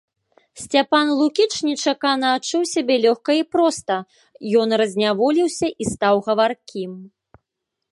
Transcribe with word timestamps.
Сцяпан 0.61 1.07
Лукіч 1.19 1.53
нечакана 1.67 2.27
адчуў 2.37 2.63
сябе 2.73 2.95
лёгка 3.05 3.31
і 3.41 3.45
проста, 3.57 3.95
ён 4.65 4.81
разняволіўся 4.83 5.67
і 5.85 5.91
стаў 5.93 6.15
гаваркім. 6.29 6.91